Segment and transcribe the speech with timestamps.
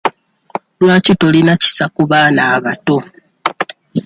[0.81, 2.97] Lwaki tolina kisa ku baana abato?